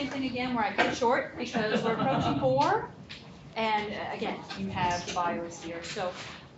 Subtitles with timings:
[0.00, 2.88] Same thing again where I cut short because we're approaching four.
[3.54, 5.82] And uh, again, you have the bios here.
[5.82, 6.10] So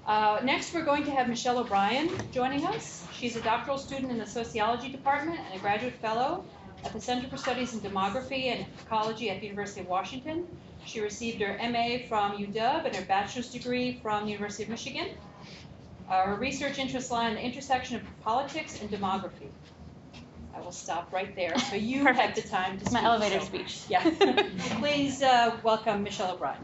[0.06, 3.04] uh, next we're going to have Michelle O'Brien joining us.
[3.12, 6.44] She's a doctoral student in the sociology department and a graduate fellow
[6.84, 10.46] at the Center for Studies in Demography and Ecology at the University of Washington.
[10.84, 15.08] She received her MA from UW and her bachelor's degree from the University of Michigan.
[16.08, 19.50] Uh, her research interests lie in the intersection of politics and demography.
[20.54, 22.36] I will stop right there, so you have Perfect.
[22.36, 23.82] the time to It's my elevator so- speech.
[23.88, 24.02] Yeah.
[24.80, 26.56] Please uh, welcome Michelle O'Brien.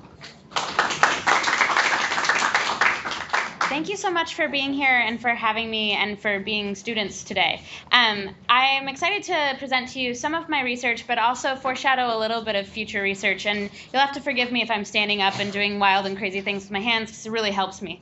[3.69, 7.22] Thank you so much for being here and for having me and for being students
[7.22, 7.62] today.
[7.92, 12.19] Um, I'm excited to present to you some of my research, but also foreshadow a
[12.19, 13.45] little bit of future research.
[13.45, 16.41] And you'll have to forgive me if I'm standing up and doing wild and crazy
[16.41, 18.00] things with my hands because it really helps me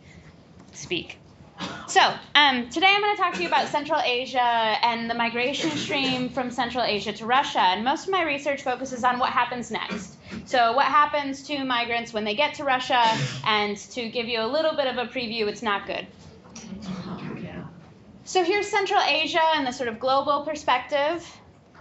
[0.73, 1.19] speak.
[1.89, 2.01] So,
[2.35, 6.29] um, today I'm going to talk to you about Central Asia and the migration stream
[6.29, 7.61] from Central Asia to Russia.
[7.61, 10.17] And most of my research focuses on what happens next.
[10.45, 13.03] So, what happens to migrants when they get to Russia,
[13.47, 16.07] and to give you a little bit of a preview, it's not good.
[18.25, 21.25] So, here's Central Asia in the sort of global perspective.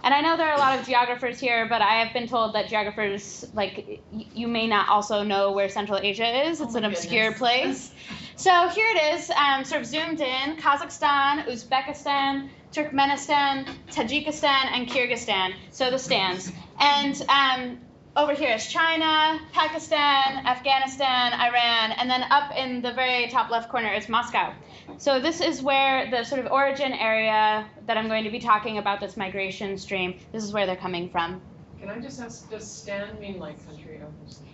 [0.04, 2.54] And I know there are a lot of geographers here, but I have been told
[2.54, 6.60] that geographers, like, you may not also know where Central Asia is.
[6.60, 7.38] It's Oh an my obscure goodness.
[7.38, 7.92] place.
[8.38, 15.54] So here it is, um, sort of zoomed in Kazakhstan, Uzbekistan, Turkmenistan, Tajikistan, and Kyrgyzstan.
[15.70, 16.52] So the stands.
[16.78, 17.78] And um,
[18.14, 23.70] over here is China, Pakistan, Afghanistan, Iran, and then up in the very top left
[23.70, 24.52] corner is Moscow.
[24.98, 28.76] So this is where the sort of origin area that I'm going to be talking
[28.76, 31.40] about this migration stream, this is where they're coming from.
[31.80, 33.98] Can I just ask, does stand mean like country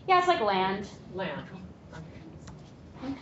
[0.07, 0.89] Yeah, it's like land.
[1.15, 1.43] land?
[3.05, 3.13] Okay,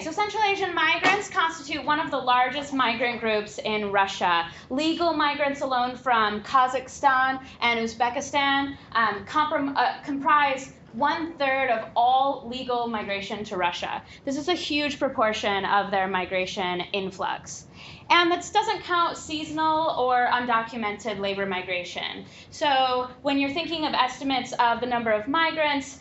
[0.00, 4.48] so Central Asian migrants constitute one of the largest migrant groups in Russia.
[4.70, 12.48] Legal migrants alone from Kazakhstan and Uzbekistan um, comprom- uh, comprise one third of all
[12.48, 14.02] legal migration to Russia.
[14.24, 17.66] This is a huge proportion of their migration influx.
[18.08, 22.24] And this doesn't count seasonal or undocumented labor migration.
[22.50, 26.00] So when you're thinking of estimates of the number of migrants,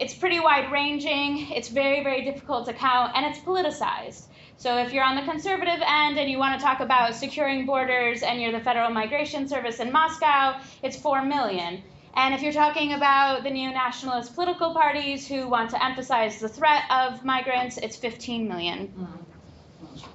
[0.00, 4.24] it's pretty wide ranging, it's very, very difficult to count, and it's politicized.
[4.56, 8.22] So if you're on the conservative end and you want to talk about securing borders
[8.22, 11.82] and you're the Federal Migration Service in Moscow, it's 4 million.
[12.14, 16.48] And if you're talking about the neo nationalist political parties who want to emphasize the
[16.48, 18.88] threat of migrants, it's 15 million.
[18.88, 20.07] Hmm.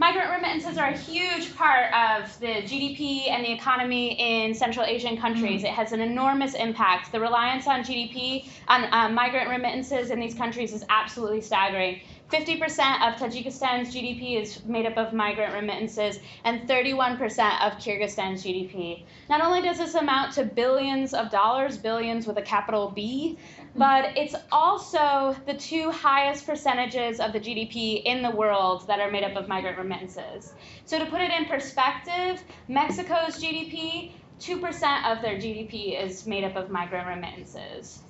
[0.00, 5.14] Migrant remittances are a huge part of the GDP and the economy in Central Asian
[5.14, 5.62] countries.
[5.62, 7.12] It has an enormous impact.
[7.12, 12.00] The reliance on GDP, on uh, migrant remittances in these countries is absolutely staggering.
[12.30, 19.02] 50% of Tajikistan's GDP is made up of migrant remittances, and 31% of Kyrgyzstan's GDP.
[19.28, 23.36] Not only does this amount to billions of dollars, billions with a capital B,
[23.74, 29.10] but it's also the two highest percentages of the GDP in the world that are
[29.10, 30.52] made up of migrant remittances.
[30.84, 36.56] So, to put it in perspective, Mexico's GDP, 2% of their GDP is made up
[36.56, 38.02] of migrant remittances.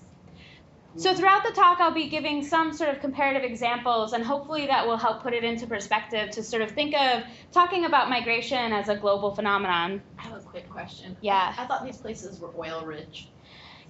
[0.96, 4.86] So, throughout the talk, I'll be giving some sort of comparative examples, and hopefully that
[4.86, 8.88] will help put it into perspective to sort of think of talking about migration as
[8.88, 10.02] a global phenomenon.
[10.18, 11.16] I have a quick question.
[11.20, 11.54] Yeah.
[11.56, 13.28] I thought these places were oil rich.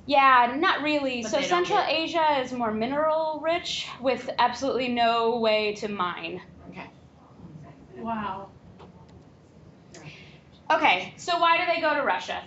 [0.06, 1.22] Yeah, not really.
[1.22, 6.42] But so Central get- Asia is more mineral rich with absolutely no way to mine.
[6.70, 6.90] Okay.
[7.96, 8.48] Wow.
[10.70, 12.42] Okay, so why do they go to Russia?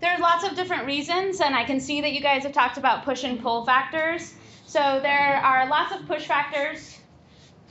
[0.00, 3.04] There's lots of different reasons, and I can see that you guys have talked about
[3.04, 4.34] push and pull factors.
[4.66, 6.98] So there are lots of push factors,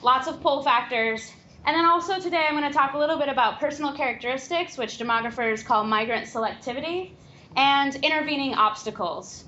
[0.02, 1.32] lots of pull factors,
[1.66, 4.98] and then also today I'm going to talk a little bit about personal characteristics, which
[4.98, 7.12] demographers call migrant selectivity,
[7.56, 9.46] and intervening obstacles.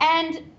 [0.00, 0.50] And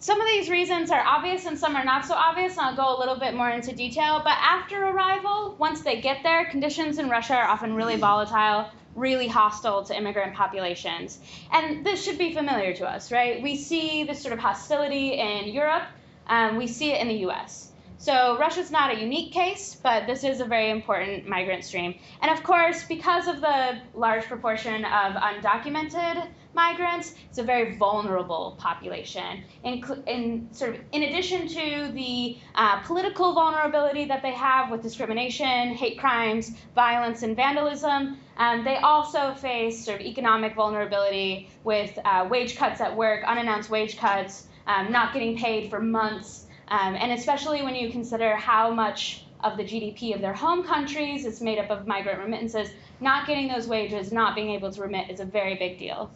[0.00, 2.96] some of these reasons are obvious and some are not so obvious, and I'll go
[2.96, 4.20] a little bit more into detail.
[4.22, 9.28] But after arrival, once they get there, conditions in Russia are often really volatile, really
[9.28, 11.18] hostile to immigrant populations.
[11.52, 13.42] And this should be familiar to us, right?
[13.42, 15.84] We see this sort of hostility in Europe,
[16.26, 17.72] um, we see it in the US.
[18.00, 21.96] So Russia's not a unique case, but this is a very important migrant stream.
[22.22, 28.56] And of course, because of the large proportion of undocumented migrants, it's a very vulnerable
[28.58, 29.44] population.
[29.62, 35.74] In, sort of, in addition to the uh, political vulnerability that they have with discrimination,
[35.74, 42.26] hate crimes, violence, and vandalism, um, they also face sort of economic vulnerability with uh,
[42.28, 46.46] wage cuts at work, unannounced wage cuts, um, not getting paid for months.
[46.66, 51.24] Um, and especially when you consider how much of the GDP of their home countries
[51.24, 52.68] is made up of migrant remittances,
[53.00, 56.10] not getting those wages, not being able to remit is a very big deal.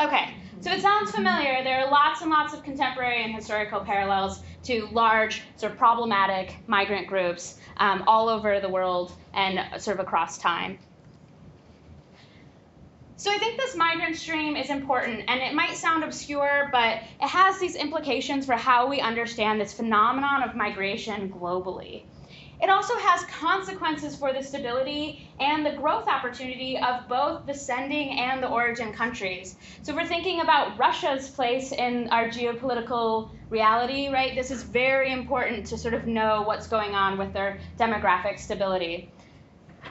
[0.00, 1.64] Okay, so it sounds familiar.
[1.64, 6.54] There are lots and lots of contemporary and historical parallels to large, sort of problematic
[6.68, 10.78] migrant groups um, all over the world and sort of across time.
[13.16, 17.28] So I think this migrant stream is important, and it might sound obscure, but it
[17.28, 22.04] has these implications for how we understand this phenomenon of migration globally.
[22.60, 28.18] It also has consequences for the stability and the growth opportunity of both the sending
[28.18, 29.54] and the origin countries.
[29.82, 35.12] So, if we're thinking about Russia's place in our geopolitical reality, right, this is very
[35.12, 39.12] important to sort of know what's going on with their demographic stability.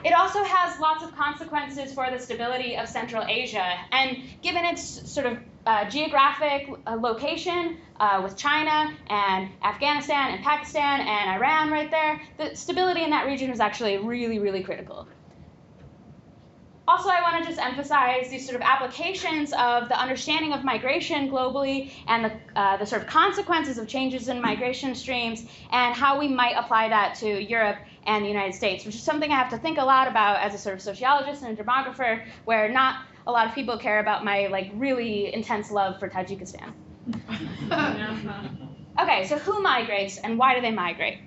[0.04, 3.74] It also has lots of consequences for the stability of Central Asia.
[3.90, 10.44] And given its sort of uh, geographic uh, location uh, with China and Afghanistan and
[10.44, 15.08] Pakistan and Iran right there, the stability in that region is actually really, really critical.
[16.86, 21.30] Also, I want to just emphasize these sort of applications of the understanding of migration
[21.30, 26.18] globally and the, uh, the sort of consequences of changes in migration streams and how
[26.18, 27.76] we might apply that to Europe
[28.08, 30.54] and the United States, which is something I have to think a lot about as
[30.54, 34.24] a sort of sociologist and a demographer, where not a lot of people care about
[34.24, 36.72] my like really intense love for Tajikistan.
[39.00, 41.18] okay, so who migrates and why do they migrate?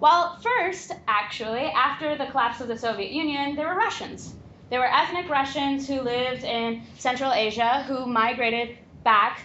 [0.00, 4.34] Well, first, actually, after the collapse of the Soviet Union, there were Russians.
[4.70, 9.42] There were ethnic Russians who lived in Central Asia who migrated back,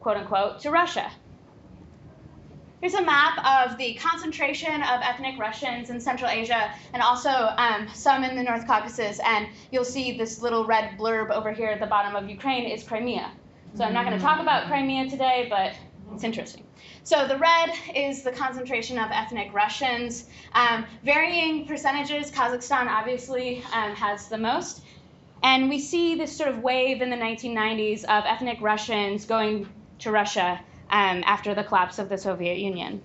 [0.00, 1.10] quote unquote, to Russia.
[2.84, 7.88] Here's a map of the concentration of ethnic Russians in Central Asia and also um,
[7.94, 9.20] some in the North Caucasus.
[9.24, 12.84] And you'll see this little red blurb over here at the bottom of Ukraine is
[12.84, 13.32] Crimea.
[13.74, 15.72] So I'm not going to talk about Crimea today, but
[16.12, 16.62] it's interesting.
[17.04, 20.26] So the red is the concentration of ethnic Russians.
[20.52, 24.82] Um, varying percentages, Kazakhstan obviously um, has the most.
[25.42, 29.66] And we see this sort of wave in the 1990s of ethnic Russians going
[30.00, 30.60] to Russia
[30.94, 33.02] um, after the collapse of the Soviet Union.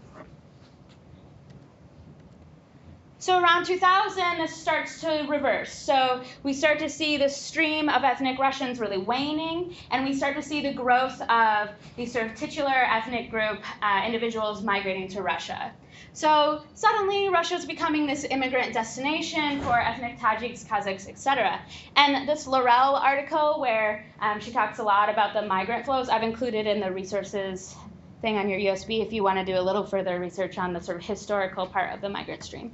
[3.17, 5.73] So around 2000, this starts to reverse.
[5.73, 10.35] So we start to see the stream of ethnic Russians really waning, and we start
[10.35, 15.23] to see the growth of these sort of titular ethnic group uh, individuals migrating to
[15.23, 15.73] Russia.
[16.13, 21.59] So suddenly, Russia is becoming this immigrant destination for ethnic Tajiks, Kazakhs, etc.
[21.95, 26.23] And this Laruelle article, where um, she talks a lot about the migrant flows, I've
[26.23, 27.75] included in the resources
[28.21, 30.81] thing on your USB if you want to do a little further research on the
[30.81, 32.71] sort of historical part of the migrant stream.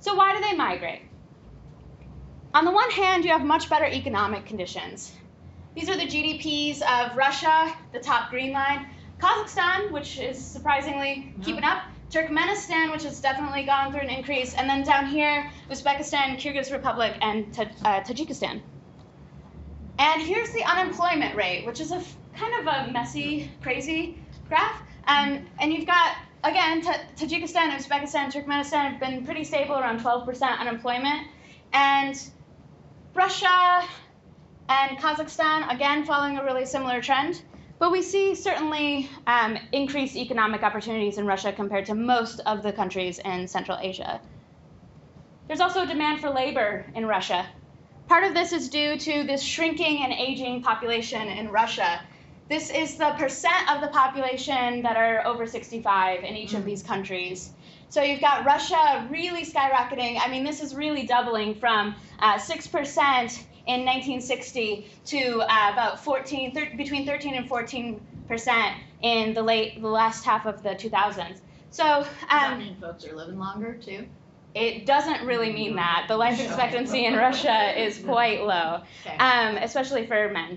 [0.00, 1.02] So, why do they migrate?
[2.54, 5.12] On the one hand, you have much better economic conditions.
[5.74, 8.86] These are the GDPs of Russia, the top green line,
[9.18, 14.68] Kazakhstan, which is surprisingly keeping up, Turkmenistan, which has definitely gone through an increase, and
[14.68, 18.60] then down here, Uzbekistan, Kyrgyz Republic, and uh, Tajikistan.
[19.98, 22.02] And here's the unemployment rate, which is a
[22.36, 24.18] kind of a messy, crazy
[24.48, 24.82] graph.
[25.06, 31.26] Um, and you've got again, Tajikistan, Uzbekistan, Turkmenistan have been pretty stable, around 12% unemployment.
[31.72, 32.18] And
[33.14, 33.82] Russia
[34.68, 37.42] and Kazakhstan, again, following a really similar trend.
[37.78, 42.72] But we see certainly um, increased economic opportunities in Russia compared to most of the
[42.72, 44.20] countries in Central Asia.
[45.46, 47.46] There's also a demand for labor in Russia.
[48.08, 52.00] Part of this is due to this shrinking and aging population in Russia.
[52.48, 56.82] This is the percent of the population that are over 65 in each of these
[56.82, 57.50] countries.
[57.88, 60.18] So you've got Russia really skyrocketing.
[60.20, 66.54] I mean, this is really doubling from uh, 6% in 1960 to uh, about 14,
[66.54, 71.38] thir- between 13 and 14 percent in the late, the last half of the 2000s.
[71.70, 74.06] So um, Does that mean folks are living longer too?
[74.54, 76.06] it doesn't really mean that.
[76.08, 79.16] The life expectancy in Russia is quite low, Okay.
[79.18, 80.56] um, especially for men.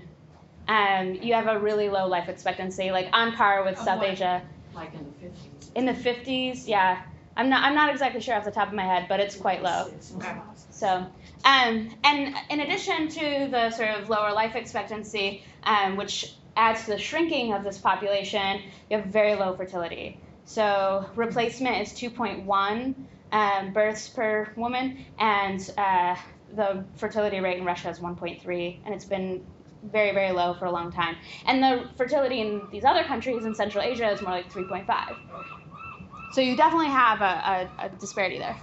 [0.68, 4.08] Um, you have a really low life expectancy, like on par with Of South what?
[4.08, 4.40] Asia.
[4.74, 5.70] Like in the fifties.
[5.74, 7.02] In the 50s, yeah.
[7.40, 9.62] I'm not, I'm not exactly sure off the top of my head, but it's quite
[9.62, 9.90] low.
[10.68, 16.84] So, um, and in addition to the sort of lower life expectancy, um, which adds
[16.84, 20.20] to the shrinking of this population, you have very low fertility.
[20.44, 22.94] So replacement is 2.1
[23.32, 26.16] um, births per woman, and uh,
[26.54, 29.46] the fertility rate in Russia is 1.3, and it's been
[29.82, 31.16] very, very low for a long time.
[31.46, 35.16] And the fertility in these other countries in Central Asia is more like 3.5.
[36.32, 38.56] So you definitely have a, a, a disparity there.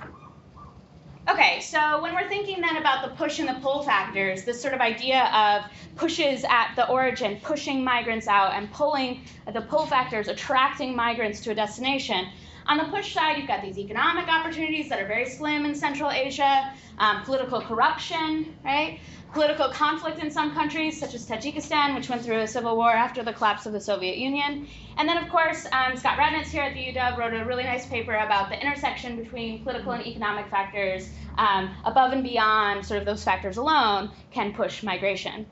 [1.30, 4.74] Okay, so when we're thinking then about the push and the pull factors, this sort
[4.74, 10.30] of idea of pushes at the origin, pushing migrants out, and pulling the pull factors,
[10.30, 12.30] attracting migrants to a destination.
[12.68, 16.12] On the push side, you've got these economic opportunities that are very slim in Central
[16.12, 19.00] Asia, um, political corruption, right?
[19.34, 23.24] Political conflict in some countries, such as Tajikistan, which went through a civil war after
[23.24, 24.68] the collapse of the Soviet Union.
[24.98, 27.86] And then, of course, um, Scott Radnitz here at the UW wrote a really nice
[27.86, 33.06] paper about the intersection between political and economic factors um, above and beyond sort of
[33.06, 35.46] those factors alone can push migration.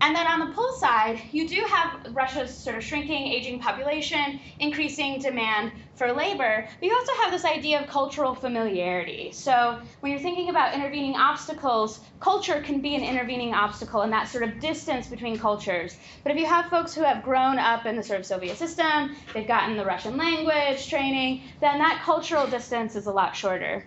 [0.00, 4.38] And then on the pull side, you do have Russia's sort of shrinking, aging population,
[4.60, 9.32] increasing demand for labor, but you also have this idea of cultural familiarity.
[9.32, 14.28] So when you're thinking about intervening obstacles, culture can be an intervening obstacle and that
[14.28, 15.96] sort of distance between cultures.
[16.22, 19.16] But if you have folks who have grown up in the sort of Soviet system,
[19.34, 23.84] they've gotten the Russian language training, then that cultural distance is a lot shorter.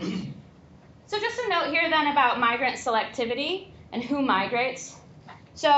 [1.06, 4.96] So just a note here then about migrant selectivity and who migrates.
[5.54, 5.68] So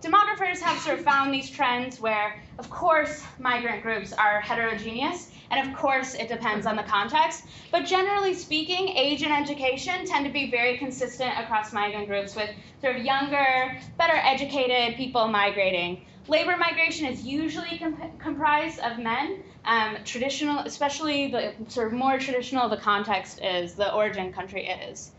[0.00, 5.68] demographers have sort of found these trends where, of course, migrant groups are heterogeneous, and
[5.68, 7.44] of course, it depends on the context.
[7.70, 12.48] But generally speaking, age and education tend to be very consistent across migrant groups, with
[12.80, 16.06] sort of younger, better educated people migrating.
[16.28, 19.42] Labor migration is usually comp- comprised of men.
[19.66, 25.10] Um, traditional, especially the sort of more traditional the context is, the origin country is.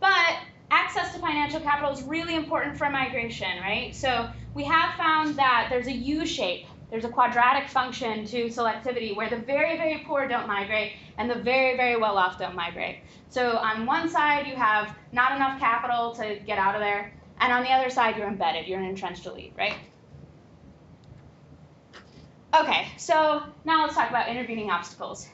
[0.00, 0.36] But
[0.70, 3.94] access to financial capital is really important for migration, right?
[3.94, 9.16] So we have found that there's a U shape, there's a quadratic function to selectivity
[9.16, 12.98] where the very, very poor don't migrate and the very, very well off don't migrate.
[13.28, 17.52] So on one side, you have not enough capital to get out of there, and
[17.52, 19.74] on the other side, you're embedded, you're an entrenched elite, right?
[22.56, 25.28] Okay, so now let's talk about intervening obstacles.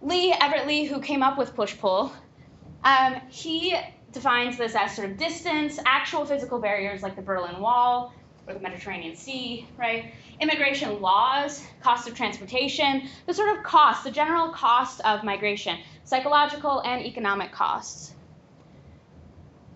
[0.00, 2.10] Lee, Everett Lee, who came up with push pull,
[2.82, 3.76] um, he
[4.14, 8.12] defines this as sort of distance, actual physical barriers like the Berlin Wall
[8.46, 10.12] or the Mediterranean Sea, right?
[10.40, 16.80] Immigration laws, cost of transportation, the sort of cost, the general cost of migration, psychological
[16.80, 18.14] and economic costs.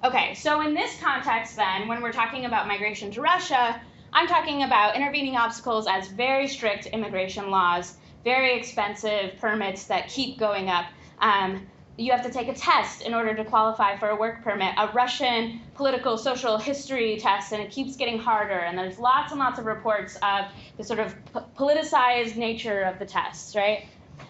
[0.04, 3.80] Okay, so in this context, then, when we're talking about migration to Russia,
[4.12, 10.38] I'm talking about intervening obstacles as very strict immigration laws, very expensive permits that keep
[10.38, 10.86] going up,
[11.20, 11.66] um,
[11.98, 14.86] you have to take a test in order to qualify for a work permit, a
[14.92, 18.58] Russian political social history test, and it keeps getting harder.
[18.58, 21.14] And there's lots and lots of reports of the sort of
[21.56, 23.88] politicized nature of the tests, right?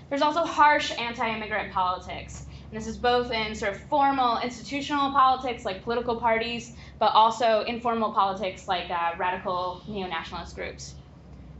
[0.08, 2.46] There's also harsh anti immigrant politics.
[2.70, 7.64] And this is both in sort of formal institutional politics like political parties, but also
[7.66, 10.94] informal politics like uh, radical neo nationalist groups.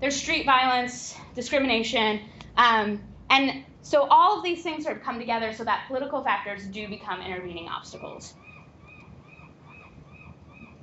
[0.01, 2.21] There's street violence, discrimination,
[2.57, 6.67] um, and so all of these things sort of come together so that political factors
[6.67, 8.35] do become intervening obstacles.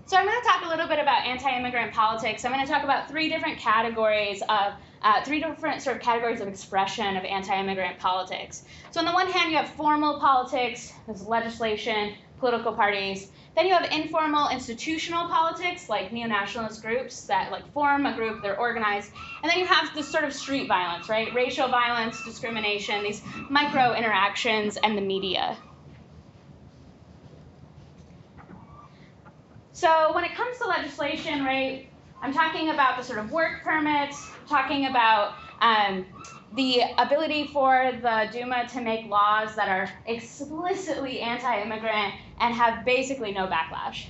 [0.07, 2.43] So I'm going to talk a little bit about anti-immigrant politics.
[2.43, 6.41] I'm going to talk about three different categories of uh, three different sort of categories
[6.41, 8.63] of expression of anti-immigrant politics.
[8.89, 13.73] So on the one hand, you have formal politics, there's legislation, political parties, then you
[13.73, 19.11] have informal institutional politics, like neo-nationalist groups that like form a group, they're organized.
[19.41, 21.33] And then you have this sort of street violence, right?
[21.33, 25.57] Racial violence, discrimination, these micro interactions, and the media.
[29.71, 31.89] So when it comes to legislation, right,
[32.21, 36.05] I'm talking about the sort of work permits, talking about um,
[36.53, 42.85] the ability for the Duma to make laws that are explicitly anti immigrant and have
[42.85, 44.05] basically no backlash.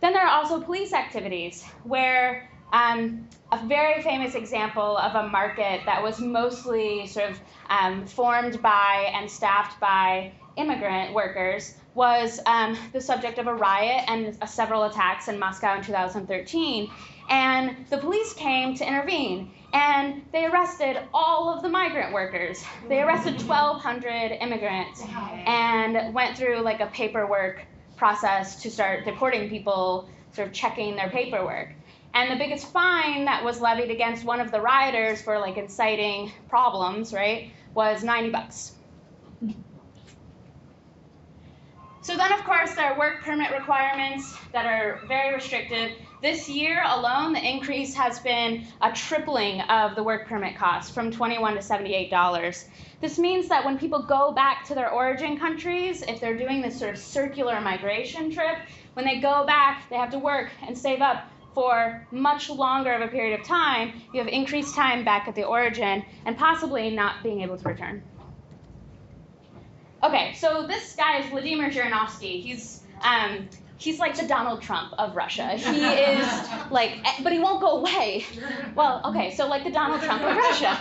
[0.00, 5.80] Then there are also police activities where um, a very famous example of a market
[5.86, 12.76] that was mostly sort of um, formed by and staffed by immigrant workers was um,
[12.92, 16.90] the subject of a riot and several attacks in Moscow in 2013.
[17.28, 22.64] And the police came to intervene and they arrested all of the migrant workers.
[22.88, 25.02] They arrested 1,200 immigrants
[25.46, 27.62] and went through like a paperwork
[27.96, 31.70] process to start deporting people, sort of checking their paperwork.
[32.14, 36.32] And the biggest fine that was levied against one of the rioters for like inciting
[36.48, 38.72] problems, right, was 90 bucks.
[42.00, 45.90] So then, of course, there are work permit requirements that are very restrictive.
[46.20, 51.12] This year alone, the increase has been a tripling of the work permit cost from
[51.12, 52.64] 21 to 78 dollars.
[53.00, 56.76] This means that when people go back to their origin countries, if they're doing this
[56.76, 58.58] sort of circular migration trip,
[58.94, 63.00] when they go back, they have to work and save up for much longer of
[63.00, 63.92] a period of time.
[64.12, 68.02] You have increased time back at the origin and possibly not being able to return.
[70.02, 72.42] Okay, so this guy is Vladimir Zhirinovsky.
[72.42, 75.50] He's um, he's like the Donald Trump of Russia.
[75.50, 76.28] He is
[76.70, 78.26] like, eh, but he won't go away.
[78.74, 80.76] Well, okay, so like the Donald Trump of Russia.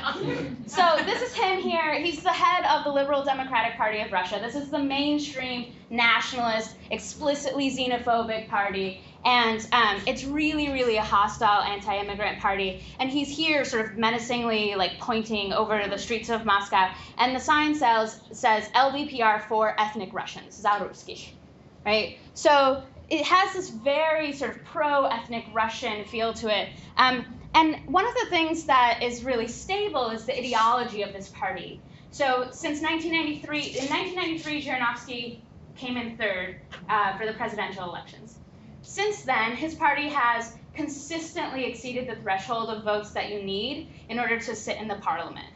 [0.66, 1.96] So this is him here.
[2.02, 4.40] He's the head of the Liberal Democratic Party of Russia.
[4.42, 9.02] This is the mainstream nationalist, explicitly xenophobic party.
[9.26, 12.82] And um, it's really, really a hostile anti-immigrant party.
[13.00, 16.92] And he's here, sort of menacingly, like pointing over the streets of Moscow.
[17.18, 21.30] And the sign says, says LDPR for ethnic Russians, Zaruski,
[21.88, 22.18] right?
[22.34, 26.68] So it has this very sort of pro-ethnic Russian feel to it.
[26.98, 27.26] Um,
[27.56, 31.80] and one of the things that is really stable is the ideology of this party.
[32.12, 35.40] So since 1993, in 1993, Zhirinovsky
[35.78, 38.38] came in third uh, for the presidential elections.
[38.82, 44.20] Since then, his party has consistently exceeded the threshold of votes that you need in
[44.20, 45.48] order to sit in the parliament.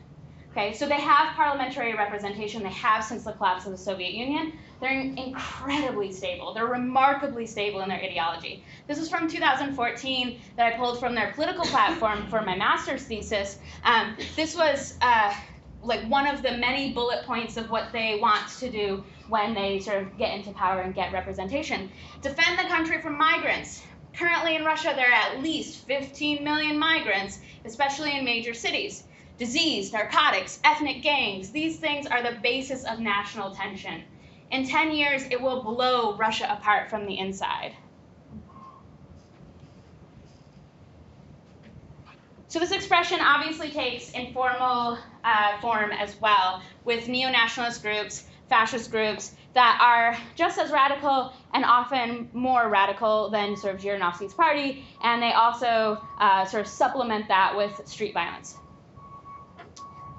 [0.52, 2.62] Okay, so they have parliamentary representation.
[2.62, 4.52] They have since the collapse of the Soviet Union.
[4.82, 6.54] They're incredibly stable.
[6.54, 8.62] They're remarkably stable in their ideology.
[8.86, 13.60] This is from 2014 that I pulled from their political platform for my master's thesis.
[13.86, 15.34] Um, this was uh,
[15.84, 19.80] like one of the many bullet points of what they want to do when they
[19.80, 21.90] sort of get into power and get representation.
[22.22, 23.82] Defend the country from migrants.
[24.14, 29.06] Currently in Russia, there are at least 15 million migrants, especially in major cities.
[29.38, 34.04] Disease, narcotics, ethnic gangs, these things are the basis of national tension.
[34.52, 37.74] In 10 years, it will blow Russia apart from the inside.
[42.52, 49.34] So this expression obviously takes informal uh, form as well, with neo-nationalist groups, fascist groups
[49.54, 55.24] that are just as radical and often more radical than sort of Zhirinovsky's party, and
[55.24, 58.58] they also uh, sort of supplement that with street violence.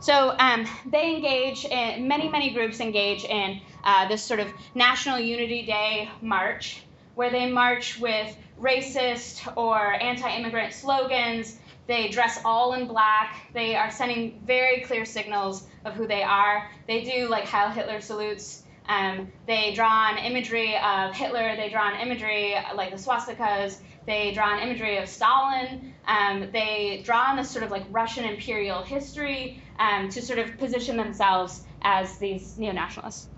[0.02, 5.18] So um, they engage in, many, many groups engage in uh, this sort of National
[5.18, 6.82] Unity Day march,
[7.14, 13.48] where they march with racist or anti immigrant slogans they dress all in black.
[13.52, 16.70] They are sending very clear signals of who they are.
[16.86, 18.62] They do like Heil Hitler salutes.
[18.88, 21.56] Um, they draw on imagery of Hitler.
[21.56, 23.78] They draw on imagery like the swastikas.
[24.06, 25.92] They draw on imagery of Stalin.
[26.06, 30.56] Um, they draw on this sort of like Russian imperial history um, to sort of
[30.58, 33.28] position themselves as these neo nationalists.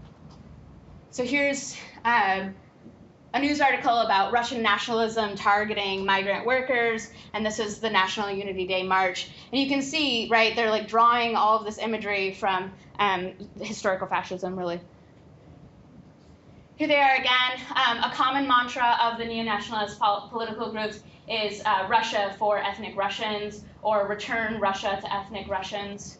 [1.10, 2.54] So here's um,
[3.32, 8.66] a news article about Russian nationalism targeting migrant workers, and this is the National Unity
[8.66, 9.30] Day March.
[9.50, 14.06] And you can see, right, they're like drawing all of this imagery from um, historical
[14.06, 14.80] fascism, really.
[16.76, 17.60] Here they are again.
[17.74, 22.96] Um, a common mantra of the neo-nationalist pol- political groups is uh, Russia for ethnic
[22.96, 26.18] Russians or return Russia to ethnic Russians.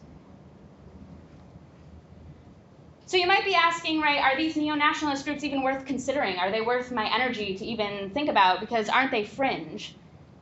[3.07, 6.37] So you might be asking, right, are these neo-nationalist groups even worth considering?
[6.37, 8.59] Are they worth my energy to even think about?
[8.59, 9.95] Because aren't they fringe?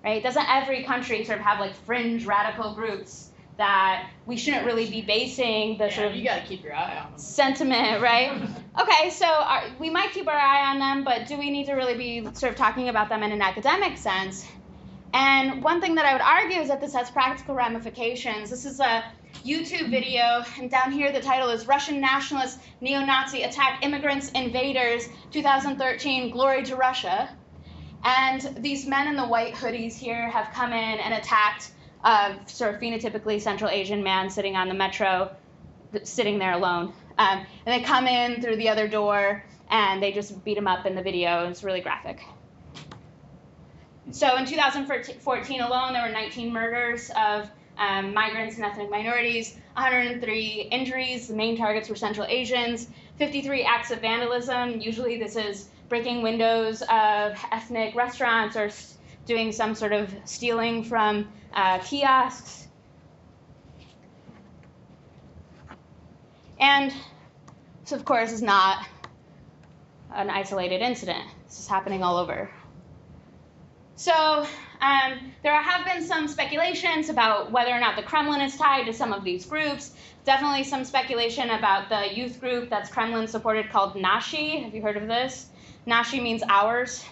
[0.04, 0.24] Right?
[0.24, 5.02] Doesn't every country sort of have like fringe radical groups that we shouldn't really be
[5.02, 7.20] basing the yeah, sort of you got to keep your eye on them.
[7.20, 8.32] sentiment, right?
[8.82, 11.74] okay, so our, we might keep our eye on them, but do we need to
[11.74, 14.46] really be sort of talking about them in an academic sense?
[15.14, 18.50] And one thing that I would argue is that this has practical ramifications.
[18.50, 19.04] This is a
[19.46, 26.32] YouTube video, and down here the title is Russian Nationalists Neo-Nazi Attack Immigrants Invaders 2013
[26.32, 27.30] Glory to Russia.
[28.04, 31.72] And these men in the white hoodies here have come in and attacked
[32.04, 35.30] a sort of phenotypically Central Asian man sitting on the metro,
[36.04, 36.92] sitting there alone.
[37.20, 40.88] Um, and they come in through the other door and they just beat him up
[40.88, 41.48] in the video.
[41.48, 42.20] It's really graphic.
[44.12, 50.68] So in 2014 alone, there were 19 murders of um, migrants and ethnic minorities, 103
[50.72, 51.28] injuries.
[51.28, 52.88] The main targets were Central Asians,
[53.18, 54.80] 53 acts of vandalism.
[54.82, 58.70] Usually, this is breaking windows of ethnic restaurants or
[59.26, 62.68] doing some sort of stealing from uh, kiosks.
[66.60, 66.94] And
[67.82, 68.86] this, of course, is not
[70.14, 71.26] an isolated incident.
[71.48, 72.50] This is happening all over.
[73.96, 74.46] So,
[74.82, 78.94] um, there have been some speculations about whether or not the Kremlin is tied to
[78.94, 79.92] some of these groups.
[80.26, 84.62] Definitely some speculation about the youth group that's Kremlin supported called Nashi.
[84.62, 85.48] Have you heard of this?
[85.86, 87.04] Nashi means ours,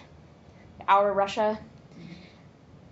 [0.88, 1.58] our Russia.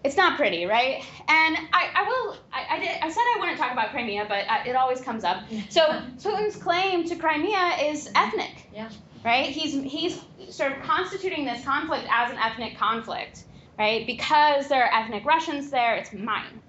[0.02, 1.04] It's not pretty, right?
[1.28, 4.48] And I, I will, I, I, did, I said I wouldn't talk about Crimea, but
[4.48, 5.42] I, it always comes up.
[5.68, 5.82] So
[6.22, 8.66] Putin's claim to Crimea is ethnic.
[8.74, 8.88] Yeah.
[9.24, 9.46] Right?
[9.46, 13.44] He's, he's sort of constituting this conflict as an ethnic conflict,
[13.80, 14.06] right?
[14.06, 16.60] Because there are ethnic Russians there, it's mine.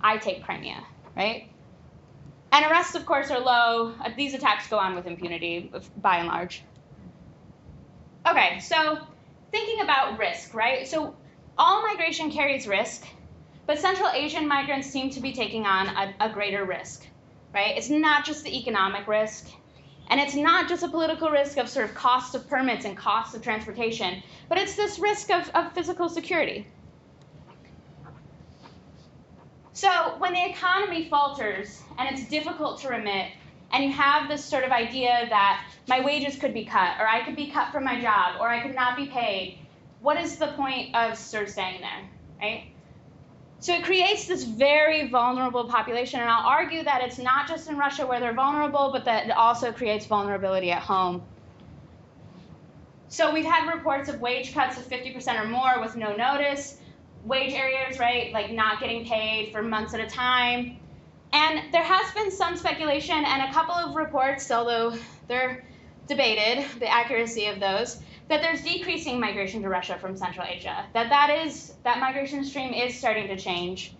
[0.00, 0.82] I take Crimea,
[1.14, 1.50] right?
[2.50, 3.92] And arrests, of course, are low.
[4.02, 6.64] Uh, These attacks go on with impunity, by and large.
[8.26, 8.98] Okay, so
[9.50, 10.88] thinking about risk, right?
[10.88, 11.14] So
[11.58, 13.06] all migration carries risk,
[13.66, 17.06] but Central Asian migrants seem to be taking on a, a greater risk,
[17.52, 17.76] right?
[17.76, 19.50] It's not just the economic risk,
[20.10, 23.34] and it's not just a political risk of sort of cost of permits and cost
[23.34, 26.66] of transportation, but it's this risk of, of physical security.
[29.72, 33.32] So when the economy falters and it's difficult to remit,
[33.70, 37.22] and you have this sort of idea that my wages could be cut, or I
[37.24, 39.58] could be cut from my job, or I could not be paid,
[40.00, 42.08] what is the point of sort of staying there,
[42.40, 42.72] right?
[43.60, 47.76] So it creates this very vulnerable population, and I'll argue that it's not just in
[47.76, 51.22] Russia where they're vulnerable, but that it also creates vulnerability at home.
[53.08, 56.78] So we've had reports of wage cuts of 50% or more with no notice,
[57.24, 60.78] wage areas, right, like not getting paid for months at a time.
[61.32, 65.64] And there has been some speculation and a couple of reports, although they're
[66.06, 70.86] debated, the accuracy of those, that there's decreasing migration to Russia from Central Asia.
[70.92, 73.94] That that is that migration stream is starting to change.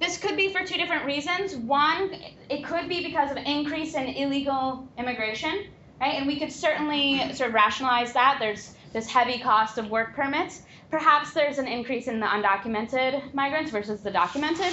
[0.00, 1.56] This could be for two different reasons.
[1.56, 2.14] One,
[2.50, 5.66] it could be because of increase in illegal immigration,
[6.00, 6.14] right?
[6.14, 8.36] And we could certainly sort of rationalize that.
[8.38, 10.62] There's this heavy cost of work permits.
[10.90, 14.72] Perhaps there's an increase in the undocumented migrants versus the documented.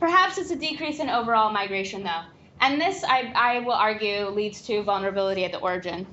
[0.00, 2.22] Perhaps it's a decrease in overall migration, though.
[2.60, 6.06] And this, I, I will argue, leads to vulnerability at the origin.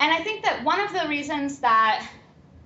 [0.00, 2.08] And I think that one of the reasons that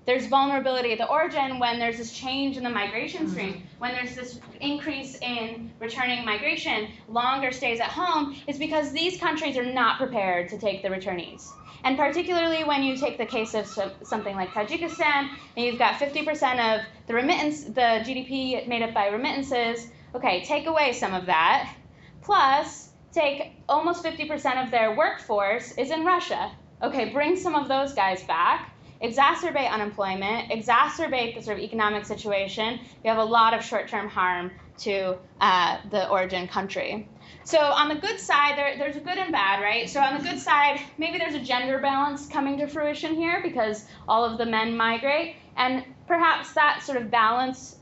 [0.07, 3.33] there's vulnerability at the origin when there's this change in the migration mm-hmm.
[3.33, 9.19] stream, when there's this increase in returning migration, longer stays at home, is because these
[9.19, 11.49] countries are not prepared to take the returnees.
[11.83, 16.79] And particularly when you take the case of something like Tajikistan, and you've got 50%
[16.79, 19.89] of the remittance, the GDP made up by remittances.
[20.15, 21.75] Okay, take away some of that,
[22.23, 26.53] plus take almost 50% of their workforce is in Russia.
[26.83, 32.81] Okay, bring some of those guys back exacerbate unemployment, exacerbate the sort of economic situation,
[33.03, 37.09] you have a lot of short term harm to uh, the origin country.
[37.45, 39.89] So, on the good side, there, there's a good and bad, right?
[39.89, 43.85] So, on the good side, maybe there's a gender balance coming to fruition here because
[44.09, 47.77] all of the men migrate, and perhaps that sort of balance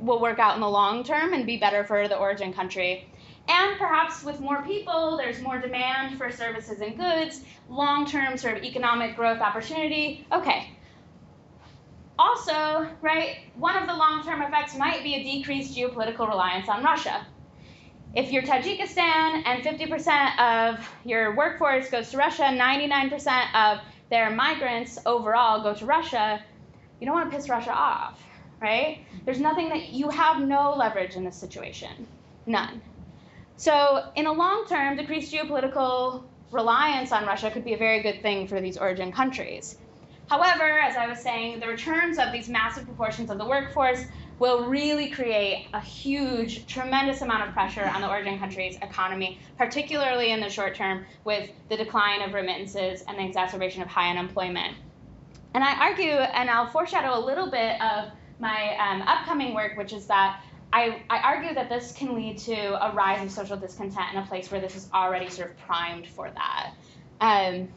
[0.00, 3.08] will work out in the long term and be better for the origin country.
[3.48, 8.58] And perhaps with more people, there's more demand for services and goods, long term sort
[8.58, 10.26] of economic growth opportunity.
[10.30, 10.70] Okay.
[12.18, 16.82] Also, right, one of the long term effects might be a decreased geopolitical reliance on
[16.82, 17.26] Russia.
[18.14, 23.80] If you're Tajikistan and 50% of your workforce goes to Russia, 99% of
[24.10, 26.42] their migrants overall go to Russia,
[27.00, 28.20] you don't want to piss Russia off,
[28.60, 29.04] right?
[29.24, 32.06] There's nothing that you have no leverage in this situation.
[32.46, 32.80] None.
[33.58, 38.22] So, in a long term, decreased geopolitical reliance on Russia could be a very good
[38.22, 39.76] thing for these origin countries.
[40.28, 44.04] However, as I was saying, the returns of these massive proportions of the workforce
[44.38, 50.30] will really create a huge, tremendous amount of pressure on the origin country's economy, particularly
[50.30, 54.76] in the short term with the decline of remittances and the exacerbation of high unemployment.
[55.54, 59.92] And I argue, and I'll foreshadow a little bit of my um, upcoming work, which
[59.92, 60.40] is that
[60.72, 64.26] I, I argue that this can lead to a rise of social discontent in a
[64.26, 66.74] place where this is already sort of primed for that.
[67.20, 67.68] Um,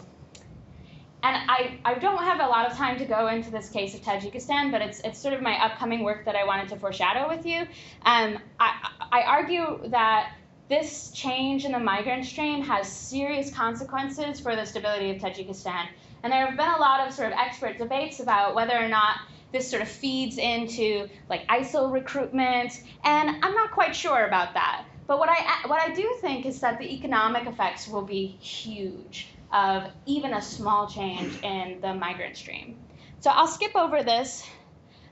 [1.24, 4.02] and I, I don't have a lot of time to go into this case of
[4.02, 7.46] Tajikistan, but it's, it's sort of my upcoming work that I wanted to foreshadow with
[7.46, 7.62] you.
[8.04, 10.34] Um, I, I argue that
[10.68, 15.88] this change in the migrant stream has serious consequences for the stability of Tajikistan.
[16.24, 19.18] And there have been a lot of sort of expert debates about whether or not
[19.52, 24.86] this sort of feeds into like ISIL recruitment, and I'm not quite sure about that.
[25.08, 29.28] But what I what I do think is that the economic effects will be huge
[29.52, 32.78] of even a small change in the migrant stream.
[33.20, 34.48] So I'll skip over this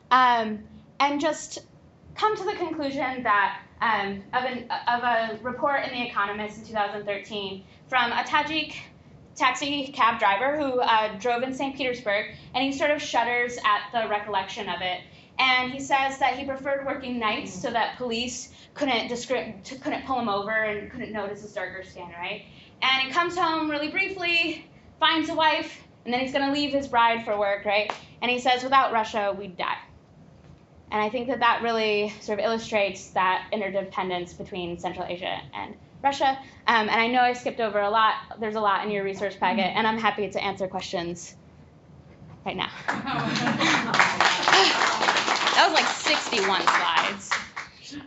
[0.10, 0.60] um,
[1.00, 1.60] and just
[2.16, 6.66] come to the conclusion that um, of, an, of a report in The Economist in
[6.66, 8.76] 2013 from a Tajik
[9.40, 11.76] taxi cab driver who uh, drove in St.
[11.76, 15.02] Petersburg, and he sort of shudders at the recollection of it.
[15.40, 19.10] And he says that he preferred working nights so that police couldn't
[19.82, 22.44] couldn't pull him over and couldn't notice his darker skin, right?
[22.82, 24.66] and he comes home really briefly,
[25.00, 27.92] finds a wife, and then he's going to leave his bride for work, right?
[28.22, 29.78] And he says, without Russia, we'd die.
[30.92, 35.76] And I think that that really sort of illustrates that interdependence between Central Asia and
[36.04, 36.38] Russia.
[36.68, 38.14] Um, and I know I skipped over a lot.
[38.40, 41.36] There's a lot in your research packet, and I'm happy to answer questions
[42.46, 42.70] right now.
[45.56, 47.30] that was like 61 slides.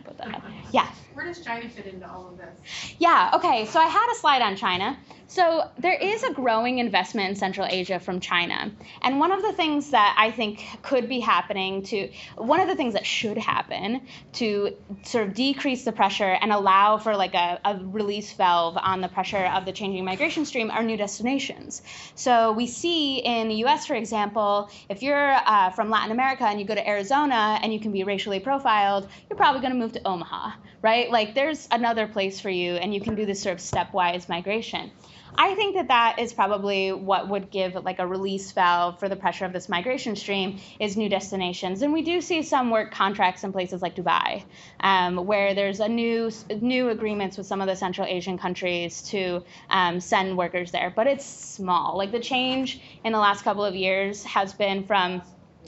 [0.05, 0.43] Put that up.
[0.71, 0.87] Yeah.
[1.13, 2.95] Where does China fit into all of this?
[2.99, 4.97] Yeah, okay, so I had a slide on China.
[5.33, 8.71] So there is a growing investment in Central Asia from China.
[9.01, 12.75] And one of the things that I think could be happening to, one of the
[12.75, 14.01] things that should happen
[14.33, 19.01] to sort of decrease the pressure and allow for like a, a release valve on
[19.01, 21.81] the pressure of the changing migration stream are new destinations.
[22.13, 26.59] So we see in the US, for example, if you're uh, from Latin America and
[26.59, 29.93] you go to Arizona and you can be racially profiled, you're probably going to move
[29.93, 30.51] to Omaha,
[30.83, 31.02] right?
[31.11, 34.91] Like there's another place for you and you can do this sort of stepwise migration.
[35.35, 39.15] I think that that is probably what would give like a release valve for the
[39.15, 43.43] pressure of this migration stream is new destinations, and we do see some work contracts
[43.43, 44.43] in places like Dubai,
[44.79, 49.43] um, where there's a new new agreements with some of the Central Asian countries to
[49.69, 51.97] um, send workers there, but it's small.
[51.97, 55.23] Like the change in the last couple of years has been from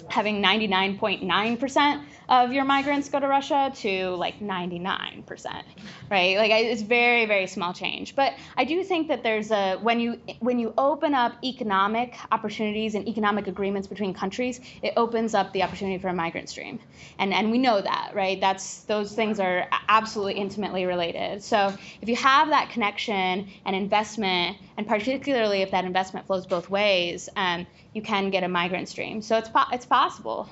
[0.10, 5.64] having 99.9% of your migrants go to Russia to like 99%,
[6.10, 6.38] right?
[6.38, 8.16] Like it's very very small change.
[8.16, 12.96] But I do think that there's a when you when you open up economic opportunities
[12.96, 16.80] and economic agreements between countries, it opens up the opportunity for a migrant stream.
[17.20, 18.40] And and we know that, right?
[18.42, 21.44] That's those things are absolutely intimately related.
[21.44, 26.70] So if you have that connection and investment and particularly if that investment flows both
[26.70, 29.22] ways, um, you can get a migrant stream.
[29.24, 30.50] So it's po- it's possible.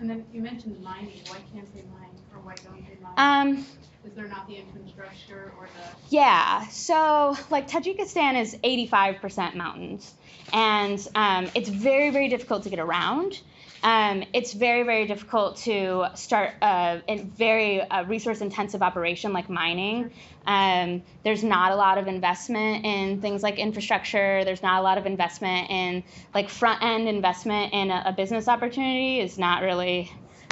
[0.00, 1.20] And then you mentioned mining.
[1.26, 3.58] Why can't they mine or why don't they mine?
[3.58, 3.66] Um,
[4.04, 5.96] Is there not the infrastructure or the?
[6.08, 10.14] Yeah, so like Tajikistan is 85% mountains,
[10.52, 13.40] and um, it's very, very difficult to get around.
[13.82, 19.50] Um, it's very, very difficult to start a, a very uh, resource intensive operation like
[19.50, 20.10] mining.
[20.46, 24.42] Um, there's not a lot of investment in things like infrastructure.
[24.44, 26.02] There's not a lot of investment in
[26.32, 30.10] like front end investment in a, a business opportunity is not really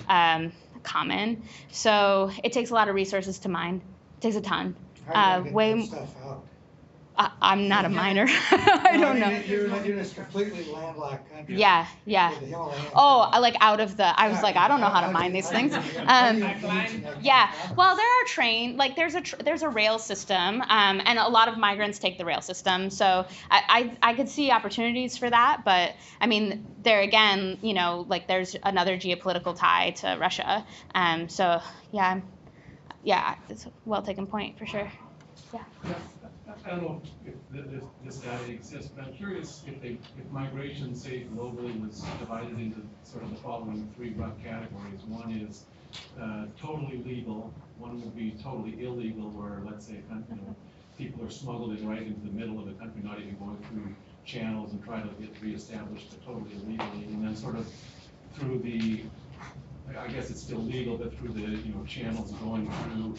[0.08, 0.52] um,
[0.82, 1.42] common.
[1.70, 3.80] So it takes a lot of resources to mine.
[4.18, 4.76] It takes a ton.
[5.10, 6.44] Uh, way- get that stuff out?
[7.16, 8.26] I, I'm not a miner.
[8.50, 9.28] I don't know.
[9.28, 11.56] You're, you're in this completely landlocked country.
[11.56, 12.30] Yeah, yeah.
[12.30, 12.92] with the Himalayas.
[12.94, 14.04] Oh, I like out of the.
[14.18, 15.74] I was like, I don't know how to mine these things.
[16.06, 16.38] Um,
[17.20, 17.52] yeah.
[17.76, 21.28] Well, there are train like there's a tr- there's a rail system, um, and a
[21.28, 22.88] lot of migrants take the rail system.
[22.90, 27.74] So I, I I could see opportunities for that, but I mean, there again, you
[27.74, 30.66] know, like there's another geopolitical tie to Russia.
[30.94, 31.60] Um, so
[31.92, 32.20] yeah,
[33.02, 34.90] yeah, it's a well taken point for sure.
[36.64, 40.30] I don't know if th- this, this data exists, but I'm curious if they, if
[40.30, 45.02] migration, say globally, was divided into sort of the following three rough categories.
[45.08, 45.64] One is
[46.20, 50.54] uh, totally legal, one would be totally illegal, where let's say, you know,
[50.98, 53.94] people are smuggled in right into the middle of the country, not even going through
[54.24, 57.66] channels and try to get reestablished but totally illegally, and then sort of
[58.36, 59.02] through the,
[59.98, 63.16] I guess it's still legal, but through the, you know, channels going through,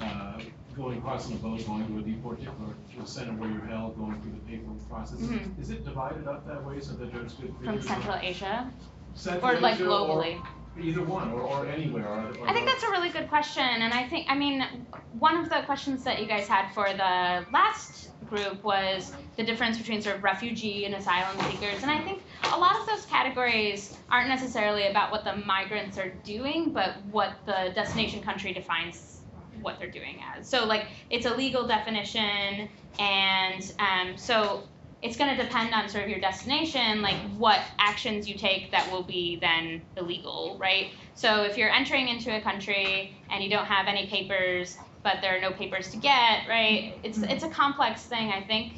[0.00, 0.40] uh,
[0.76, 3.96] going, crossing a boat, going to a deport, or to a center where you're held,
[3.96, 5.18] going through the paperwork process.
[5.20, 5.58] Mhm.
[5.60, 7.54] Is it divided up that way so that there's good?
[7.64, 8.70] From Central Asia
[9.14, 10.46] Central or like Asia globally.
[10.78, 12.20] Either one, or, or anywhere, or.
[12.38, 14.86] or- I think that's a really good question, and I think I mean
[15.18, 19.78] one of the questions that you guys had for the last group was the difference
[19.78, 23.96] between sort of refugee and asylum seekers, and I think a lot of those categories
[24.10, 29.15] aren't necessarily about what the migrants are doing, but what the destination country defines
[29.62, 30.48] what they're doing as.
[30.48, 34.62] So like it's a legal definition, and um, so
[35.02, 38.90] it's going to depend on sort of your destination, like what actions you take that
[38.90, 40.88] will be then illegal, right?
[41.14, 45.36] So if you're entering into a country and you don't have any papers, but there
[45.36, 46.94] are no papers to get, right?
[47.02, 48.72] It's it's a complex thing, I think.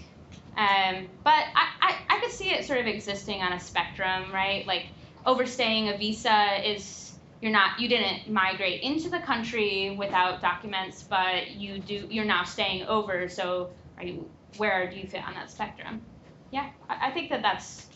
[0.56, 4.66] Um, but I, I, I could see it sort of existing on a spectrum, right?
[4.66, 4.86] Like
[5.24, 7.07] overstaying a visa is
[7.40, 12.44] you're not you didn't migrate into the country without documents, but you do you're now
[12.44, 13.28] staying over.
[13.28, 16.02] So are you where do you fit on that spectrum?
[16.50, 17.86] Yeah, I, I think that that's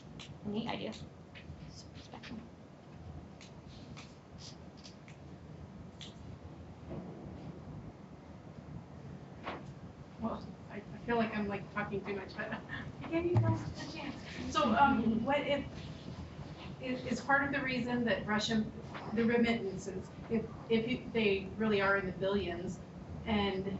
[0.46, 0.92] a neat idea.
[10.20, 10.40] Well,
[10.72, 12.52] I, feel like I'm like talking too much, but
[13.04, 14.14] I gave you guys a chance.
[14.50, 15.64] So, um, what if,
[16.80, 18.62] is, is part of the reason that Russia,
[19.12, 22.78] the remittances, if, if you- they really are in the billions,
[23.26, 23.78] and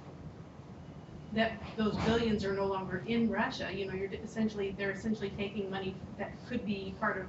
[1.33, 5.71] that those billions are no longer in Russia, you know, you're essentially, they're essentially taking
[5.71, 7.27] money that could be part of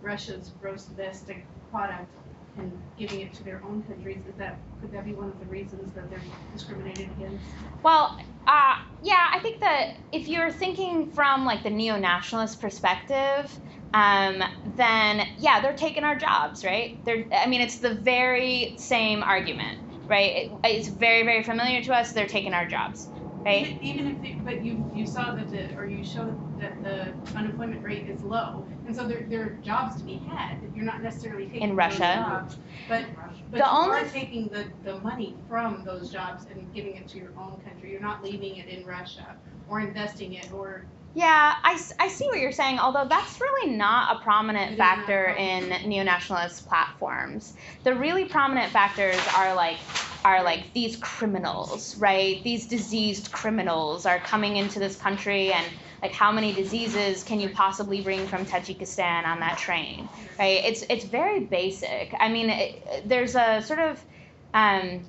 [0.00, 2.08] Russia's gross domestic product
[2.56, 5.46] and giving it to their own countries, is that, could that be one of the
[5.46, 6.20] reasons that they're
[6.52, 7.44] discriminated against?
[7.82, 8.14] Well,
[8.46, 13.58] uh, yeah, I think that if you're thinking from like the neo-nationalist perspective,
[13.94, 17.00] um, then yeah, they're taking our jobs, right?
[17.04, 19.76] They're, I mean, it's the very same argument,
[20.08, 20.32] right?
[20.34, 22.12] It, it's very, very familiar to us.
[22.12, 23.08] They're taking our jobs,
[23.44, 23.66] right?
[23.66, 27.14] Even, even if, they- but you, you saw that the, or you showed that the
[27.36, 31.02] unemployment rate is low, and so there, there are jobs to be had, you're not
[31.02, 32.26] necessarily taking In those Russia.
[32.28, 32.56] jobs,
[32.88, 33.04] But,
[33.50, 37.08] but The you only are taking the, the money from those jobs and giving it
[37.08, 39.36] to your own country, you're not leaving it in Russia,
[39.68, 44.16] or investing it, or, Yeah, I, I see what you're saying, although that's really not
[44.16, 47.54] a prominent factor in neo-nationalist platforms.
[47.84, 49.78] The really prominent factors are like
[50.24, 52.42] are like these criminals, right?
[52.44, 55.66] These diseased criminals are coming into this country and
[56.02, 60.64] like how many diseases can you possibly bring from Tajikistan on that train, right?
[60.64, 62.12] It's it's very basic.
[62.18, 64.04] I mean, it, there's a sort of
[64.52, 65.08] um,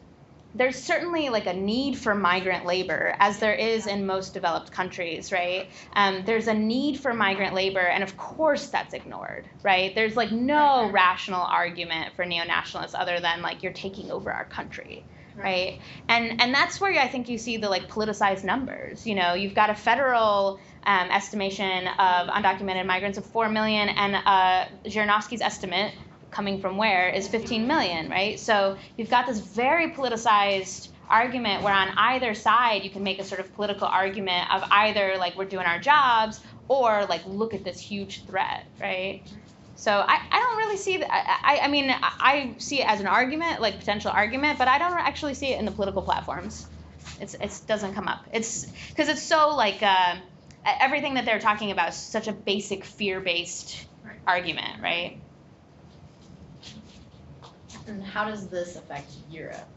[0.56, 5.32] there's certainly like a need for migrant labor, as there is in most developed countries,
[5.32, 5.68] right?
[5.94, 9.96] Um, there's a need for migrant labor, and of course that's ignored, right?
[9.96, 15.04] There's like no rational argument for neo-nationalists other than like you're taking over our country,
[15.36, 15.80] right?
[16.08, 19.08] And and that's where I think you see the like politicized numbers.
[19.08, 24.16] You know, you've got a federal um, estimation of undocumented migrants of four million, and
[24.16, 25.94] uh, Zhirinovsky's estimate
[26.32, 28.40] coming from where is 15 million, right?
[28.40, 33.24] So you've got this very politicized argument where on either side you can make a
[33.24, 37.64] sort of political argument of either like we're doing our jobs or like look at
[37.64, 39.22] this huge threat, right?
[39.76, 41.42] So I, I don't really see that.
[41.44, 44.78] I, I, mean, I, I see it as an argument, like potential argument, but I
[44.78, 46.66] don't actually see it in the political platforms.
[47.20, 48.26] It's it doesn't come up.
[48.32, 50.16] It's because it's so like uh,
[50.66, 54.16] everything that they're talking about is such a basic fear-based Right.
[54.28, 55.18] argument, right?
[57.88, 59.68] And how does this affect Europe?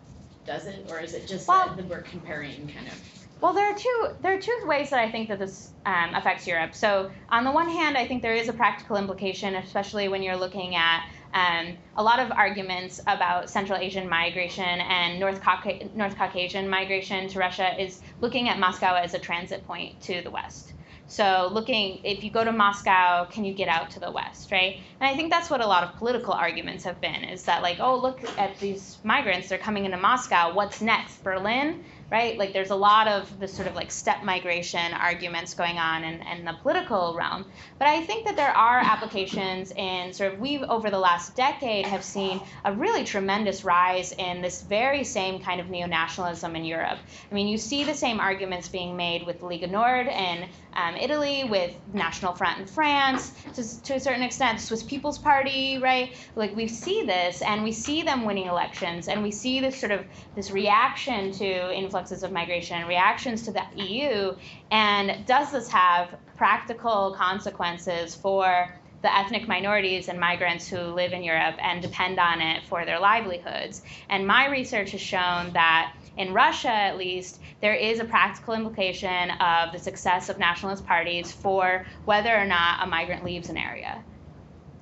[0.47, 3.01] Does it, or is it just Well- that we're comparing kind of?
[3.41, 6.47] Well, there are two there are two ways that I think that this um, affects
[6.47, 6.75] Europe.
[6.75, 10.37] So on the one hand, I think there is a practical implication, especially when you're
[10.37, 16.17] looking at um, a lot of arguments about Central Asian migration and North, Cauca- North
[16.17, 20.73] Caucasian migration to Russia is looking at Moscow as a transit point to the West.
[21.09, 24.81] So looking, if you go to Moscow, can you get out to the West, right?
[25.01, 27.79] And I think that's what a lot of political arguments have been, is that like,
[27.81, 30.53] oh, look at these migrants, they're coming into Moscow.
[30.53, 31.23] What's next?
[31.23, 31.85] Berlin?
[32.11, 32.39] Right?
[32.39, 36.23] Like there's a lot of this sort of like step migration arguments going on in,
[36.23, 37.45] in the political realm.
[37.79, 41.87] But I think that there are applications in sort of we've over the last decade
[41.87, 46.99] have seen a really tremendous rise in this very same kind of neo-nationalism in Europe.
[47.31, 51.45] I mean, you see the same arguments being made with Liga Nord in um, Italy,
[51.45, 56.15] with National Front in France, to, to a certain extent, Swiss People's Party, right?
[56.37, 59.93] Like we see this, and we see them winning elections, and we see this sort
[59.93, 64.37] of this reaction to influxes of migration, and reactions to the EU,
[64.71, 68.69] and does this have practical consequences for
[69.01, 73.01] the ethnic minorities and migrants who live in Europe and depend on it for their
[73.01, 73.81] livelihoods?
[74.11, 79.31] And my research has shown that in Russia, at least, there is a practical implication
[79.31, 84.05] of the success of nationalist parties for whether or not a migrant leaves an area.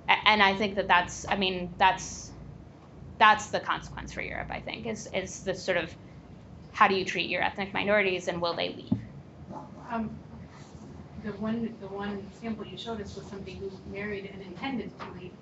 [0.09, 2.33] And I think that that's, I mean, that's
[3.17, 4.49] that's the consequence for Europe.
[4.51, 5.95] I think is is this sort of
[6.75, 8.93] how do you treat your ethnic minorities and will they leave?
[9.91, 10.11] um,
[11.25, 15.07] the one, the one sample you showed us was somebody who married and intended to
[15.19, 15.33] leave.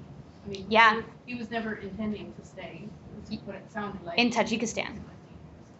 [0.45, 1.03] I mean, Yeah.
[1.27, 2.85] He was never intending to stay,
[3.31, 4.19] is what it sounded like.
[4.19, 4.99] In Tajikistan.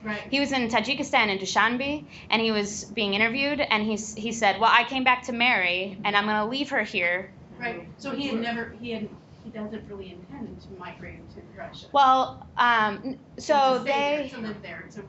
[0.03, 0.23] Right.
[0.31, 4.59] He was in Tajikistan in Dushanbe and he was being interviewed and he's, he said,
[4.59, 7.31] Well, I came back to marry and I'm going to leave her here.
[7.59, 9.09] Right, so he had never, he had,
[9.45, 11.87] he doesn't really intend to migrate to Russia.
[11.93, 14.29] Well, um, so there, they.
[14.31, 15.05] To live there, to,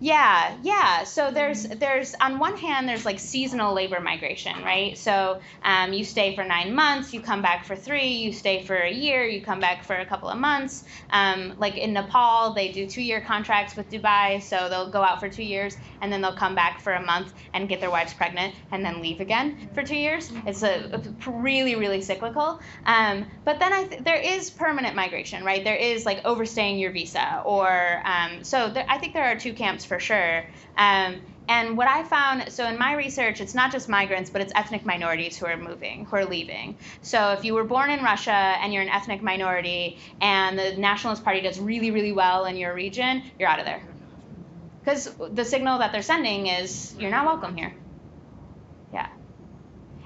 [0.00, 1.02] Yeah, yeah.
[1.02, 4.96] So there's there's on one hand there's like seasonal labor migration, right?
[4.96, 8.76] So um, you stay for nine months, you come back for three, you stay for
[8.76, 10.84] a year, you come back for a couple of months.
[11.10, 15.28] Um, like in Nepal, they do two-year contracts with Dubai, so they'll go out for
[15.28, 18.54] two years and then they'll come back for a month and get their wives pregnant
[18.70, 20.30] and then leave again for two years.
[20.46, 20.90] It's a,
[21.26, 22.60] a really really cyclical.
[22.86, 25.64] Um, but then I th- there is permanent migration, right?
[25.64, 29.54] There is like overstaying your visa, or um, so there, I think there are two
[29.54, 30.44] camps for sure.
[30.76, 34.52] Um, and what I found, so in my research, it's not just migrants, but it's
[34.54, 36.76] ethnic minorities who are moving, who are leaving.
[37.02, 41.24] So if you were born in Russia and you're an ethnic minority, and the Nationalist
[41.24, 43.82] Party does really, really well in your region, you're out of there.
[44.80, 47.74] because the signal that they're sending is you're not welcome here.
[48.92, 49.08] Yeah.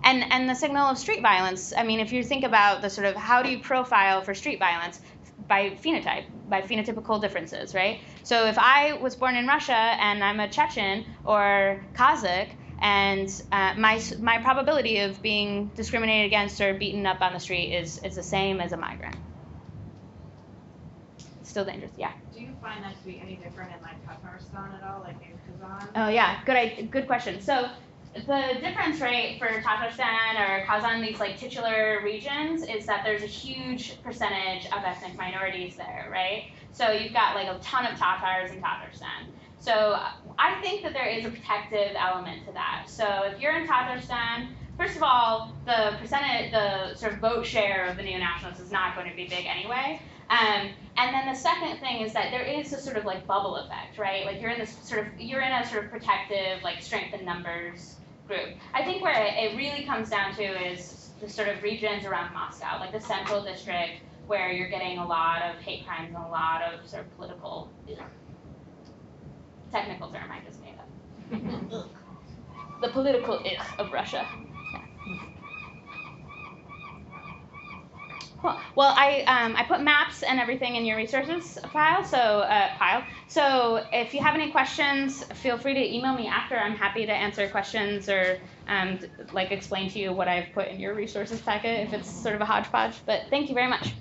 [0.04, 1.72] And and the signal of street violence.
[1.76, 4.58] I mean, if you think about the sort of how do you profile for street
[4.58, 5.00] violence
[5.48, 8.00] by phenotype, by phenotypical differences, right?
[8.22, 13.74] So if I was born in Russia and I'm a Chechen or Kazakh, and uh,
[13.76, 18.14] my my probability of being discriminated against or beaten up on the street is is
[18.16, 19.16] the same as a migrant.
[21.42, 22.12] Still dangerous, yeah.
[22.32, 25.38] Do you find that to be any different in like Tatarstan at all, like in
[25.46, 25.88] Kazan?
[25.96, 27.40] Oh yeah, good i- good question.
[27.40, 27.68] So
[28.14, 33.26] the difference rate for Tatarstan or Kazan, these like titular regions, is that there's a
[33.26, 36.50] huge percentage of ethnic minorities there, right?
[36.72, 39.28] So you've got like a ton of Tatars in Tatarstan.
[39.58, 39.98] So
[40.38, 42.84] I think that there is a protective element to that.
[42.86, 47.86] So if you're in Tatarstan, first of all, the percentage, the sort of vote share
[47.86, 50.00] of the neo-nationalists is not going to be big anyway.
[50.28, 53.56] Um, and then the second thing is that there is a sort of like bubble
[53.56, 54.26] effect, right?
[54.26, 57.24] Like you're in this sort of you're in a sort of protective, like strength in
[57.24, 57.96] numbers
[58.26, 58.56] group.
[58.74, 62.32] I think where it, it really comes down to is the sort of regions around
[62.32, 66.28] Moscow, like the central district, where you're getting a lot of hate crimes and a
[66.28, 67.70] lot of sort of political
[69.70, 71.88] technical term I just made up.
[72.82, 74.26] the political ugh of Russia.
[78.42, 78.58] Cool.
[78.74, 82.04] Well, I um, I put maps and everything in your resources file.
[82.04, 83.04] So uh, file.
[83.28, 86.56] So if you have any questions, feel free to email me after.
[86.56, 88.98] I'm happy to answer questions or um,
[89.32, 92.40] like explain to you what I've put in your resources packet if it's sort of
[92.40, 92.96] a hodgepodge.
[93.06, 93.92] But thank you very much.